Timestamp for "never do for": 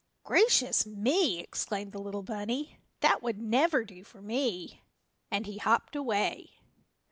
3.39-4.19